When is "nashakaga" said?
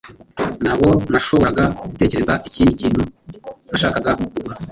3.69-4.11